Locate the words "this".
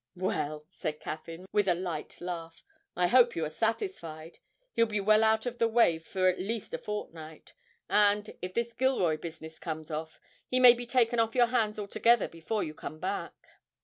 8.55-8.73